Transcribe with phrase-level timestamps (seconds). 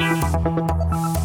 [0.00, 1.19] Thank you.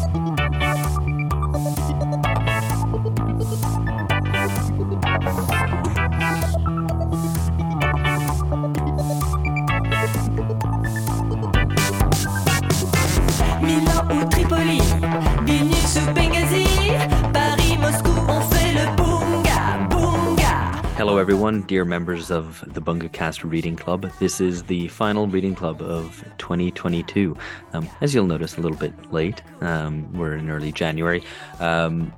[20.96, 24.10] Hello, everyone, dear members of the BungaCast Reading Club.
[24.18, 27.36] This is the final reading club of 2022.
[27.74, 29.42] Um, as you'll notice, a little bit late.
[29.60, 31.22] Um, we're in early January.
[31.60, 32.14] Um,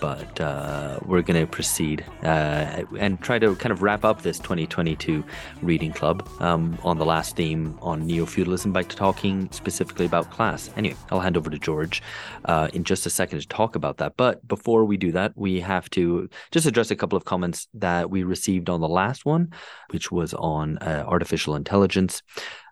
[0.00, 4.38] but uh, we're going to proceed uh, and try to kind of wrap up this
[4.38, 5.24] 2022
[5.62, 10.70] reading club um, on the last theme on neo feudalism by talking specifically about class.
[10.76, 12.02] Anyway, I'll hand over to George
[12.44, 14.16] uh, in just a second to talk about that.
[14.16, 18.10] But before we do that, we have to just address a couple of comments that
[18.10, 19.52] we received on the last one,
[19.90, 22.22] which was on uh, artificial intelligence.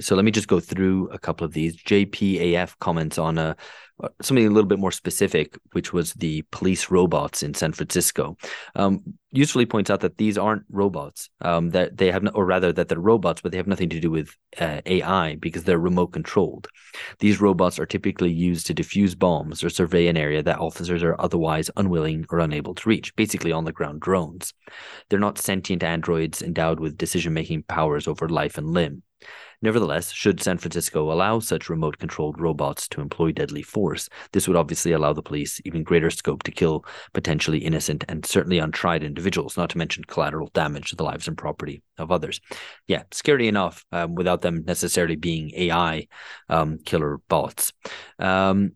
[0.01, 1.77] So let me just go through a couple of these.
[1.77, 3.55] JPAF comments on a uh,
[4.21, 8.37] something a little bit more specific, which was the police robots in San Francisco.
[8.75, 11.31] Um, usefully points out that these aren't robots.
[11.41, 14.01] Um, that they have, no, or rather, that they're robots, but they have nothing to
[14.01, 16.69] do with uh, AI because they're remote controlled.
[17.19, 21.21] These robots are typically used to defuse bombs or survey an area that officers are
[21.21, 23.15] otherwise unwilling or unable to reach.
[23.17, 24.55] Basically, on the ground drones.
[25.09, 29.03] They're not sentient androids endowed with decision making powers over life and limb.
[29.63, 34.57] Nevertheless, should San Francisco allow such remote controlled robots to employ deadly force, this would
[34.57, 39.57] obviously allow the police even greater scope to kill potentially innocent and certainly untried individuals,
[39.57, 42.41] not to mention collateral damage to the lives and property of others.
[42.89, 46.09] Yeah, scary enough um, without them necessarily being AI
[46.49, 47.73] um, killer bots.
[48.19, 48.73] Um,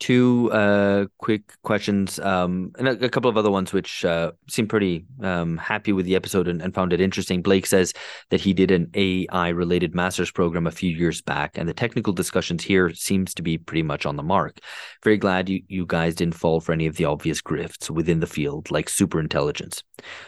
[0.00, 4.66] two uh, quick questions um, and a, a, couple of other ones which uh, seem
[4.66, 7.40] pretty um, happy with the episode and, and, found it interesting.
[7.40, 7.92] Blake says
[8.30, 12.12] that he did an AI related master's program a few years back, and the technical
[12.12, 14.58] discussions here seems to be pretty much on the mark.
[15.04, 18.26] Very glad you, you guys didn't fall for any of the obvious grifts within the
[18.26, 19.82] field, like super intelligence.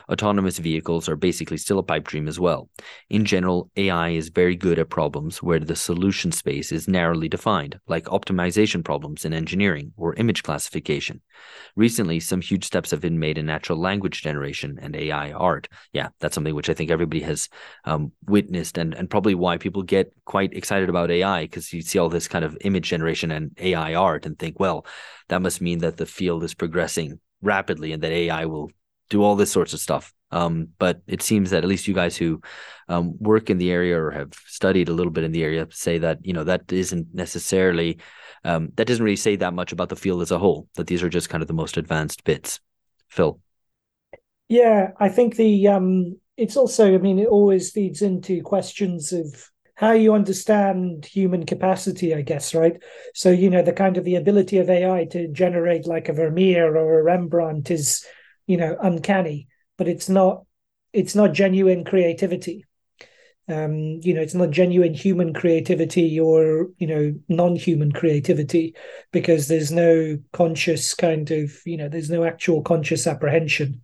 [0.08, 2.70] Autonomous vehicles are basically still a pipe dream as well.
[3.10, 7.78] In general, AI is very good at problems where the solution space is narrowly defined,
[7.88, 11.20] like optimization problems in engineering engineering or image classification.
[11.74, 15.68] Recently, some huge steps have been made in natural language generation and AI art.
[15.92, 17.48] Yeah, that's something which I think everybody has
[17.84, 21.98] um, witnessed, and, and probably why people get quite excited about AI because you see
[21.98, 24.86] all this kind of image generation and AI art and think, well,
[25.28, 28.70] that must mean that the field is progressing rapidly and that AI will
[29.10, 30.12] do all this sorts of stuff.
[30.30, 32.40] Um, but it seems that at least you guys who
[32.88, 35.98] um, work in the area or have studied a little bit in the area say
[35.98, 37.98] that you know that isn't necessarily
[38.44, 40.68] um, that doesn't really say that much about the field as a whole.
[40.74, 42.60] That these are just kind of the most advanced bits.
[43.08, 43.40] Phil.
[44.48, 46.94] Yeah, I think the um, it's also.
[46.94, 52.54] I mean, it always feeds into questions of how you understand human capacity, I guess,
[52.54, 52.82] right?
[53.14, 56.76] So, you know, the kind of the ability of AI to generate like a Vermeer
[56.76, 58.04] or a Rembrandt is,
[58.46, 59.48] you know, uncanny,
[59.78, 60.44] but it's not
[60.92, 62.64] it's not genuine creativity.
[63.48, 68.74] Um, you know it's not genuine human creativity or you know non-human creativity
[69.12, 73.82] because there's no conscious kind of you know there's no actual conscious apprehension.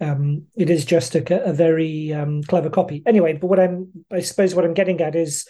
[0.00, 3.02] Um, it is just a, a very um, clever copy.
[3.06, 5.46] Anyway but what i'm i suppose what i'm getting at is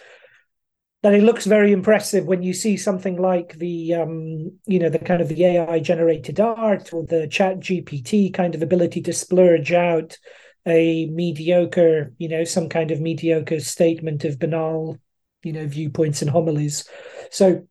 [1.05, 4.99] that it looks very impressive when you see something like the um, you know the
[4.99, 9.71] kind of the ai generated art or the chat gpt kind of ability to splurge
[9.71, 10.19] out
[10.67, 14.99] a mediocre, you know, some kind of mediocre statement of banal,
[15.43, 16.89] you know, viewpoints and homilies.
[17.31, 17.67] So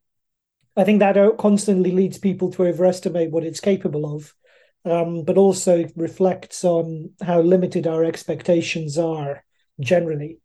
[0.76, 4.34] I think that constantly leads people to overestimate what it's capable of,
[4.86, 9.44] um, but also reflects on how limited our expectations are
[9.80, 10.40] generally,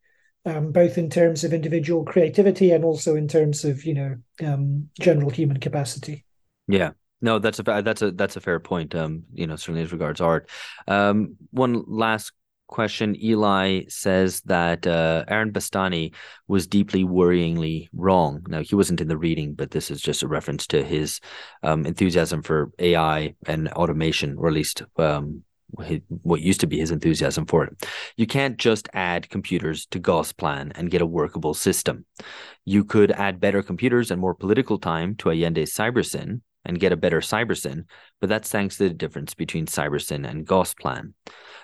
[0.48, 4.88] um, both in terms of individual creativity and also in terms of you know um,
[5.00, 6.24] general human capacity.
[6.66, 8.94] Yeah, no, that's a that's a that's a fair point.
[8.94, 10.48] Um, you know, certainly as regards art.
[10.86, 12.32] Um, one last
[12.68, 13.16] question.
[13.20, 16.14] Eli says that uh, Aaron Bastani
[16.46, 18.44] was deeply worryingly wrong.
[18.46, 21.20] Now, he wasn't in the reading, but this is just a reference to his
[21.62, 25.42] um, enthusiasm for AI and automation, or at least um,
[26.22, 27.86] what used to be his enthusiasm for it.
[28.16, 32.06] You can't just add computers to Gosplan and get a workable system.
[32.64, 36.96] You could add better computers and more political time to Allende's Cybersyn and get a
[36.96, 37.84] better Cybersyn,
[38.20, 41.12] but that's thanks to the difference between Cybersyn and Gosplan.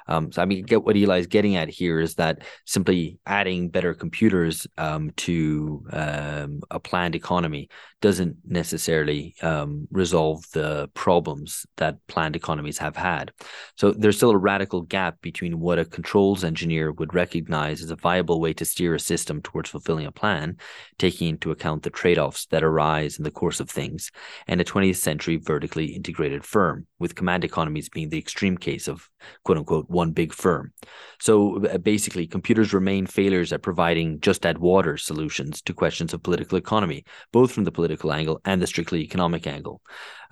[0.07, 3.71] Um, so I mean, get what Eli is getting at here is that simply adding
[3.71, 7.69] better computers um, to um, a planned economy
[8.05, 13.33] doesn't necessarily um, resolve the problems that planned economies have had.
[13.79, 17.97] So there's still a radical gap between what a controls engineer would recognize as a
[17.97, 20.59] viable way to steer a system towards fulfilling a plan,
[20.99, 24.11] taking into account the trade-offs that arise in the course of things,
[24.47, 29.09] and a 20th century vertically integrated firm, with command economies being the extreme case of
[29.45, 30.73] quote unquote one big firm.
[31.21, 36.23] So uh, basically, computers remain failures at providing just add water solutions to questions of
[36.23, 39.81] political economy, both from the political angle and the strictly economic angle.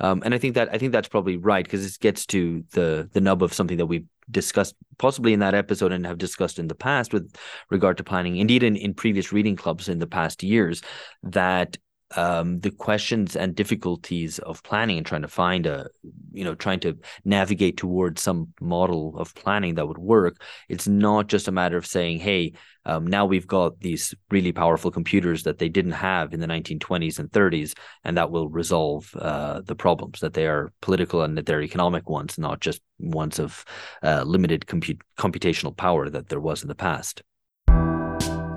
[0.01, 3.09] Um, and I think that I think that's probably right because this gets to the
[3.13, 6.69] the nub of something that we've discussed possibly in that episode and have discussed in
[6.69, 7.35] the past with
[7.71, 10.81] regard to planning indeed in, in previous reading clubs in the past years
[11.23, 11.77] that
[12.17, 15.89] um, the questions and difficulties of planning and trying to find a,
[16.33, 20.43] you know, trying to navigate towards some model of planning that would work.
[20.69, 22.53] It's not just a matter of saying, hey,
[22.85, 27.19] um, now we've got these really powerful computers that they didn't have in the 1920s
[27.19, 27.75] and 30s,
[28.05, 32.09] and that will resolve uh, the problems that they are political and that they're economic
[32.09, 33.65] ones, not just ones of
[34.03, 37.23] uh, limited computational power that there was in the past.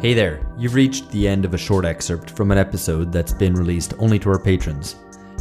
[0.06, 3.56] Hey there, you've reached the end of a short excerpt from an episode that's been
[3.56, 4.98] released only to our patrons.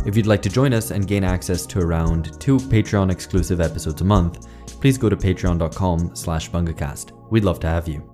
[0.07, 4.01] If you'd like to join us and gain access to around two Patreon exclusive episodes
[4.01, 4.49] a month,
[4.81, 7.13] please go to patreon.com slash bungacast.
[7.29, 8.14] We'd love to have you.